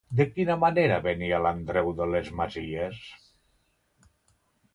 [0.19, 3.05] De quina manera venia l'Andreu de les masies?